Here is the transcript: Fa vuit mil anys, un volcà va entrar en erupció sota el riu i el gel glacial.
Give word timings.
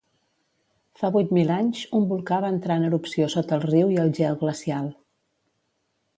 Fa 1.01 1.11
vuit 1.15 1.33
mil 1.37 1.53
anys, 1.55 1.81
un 1.99 2.07
volcà 2.13 2.39
va 2.47 2.51
entrar 2.55 2.79
en 2.81 2.87
erupció 2.89 3.29
sota 3.35 3.59
el 3.61 3.67
riu 3.67 3.93
i 3.99 4.01
el 4.07 4.11
gel 4.21 4.41
glacial. 4.43 4.91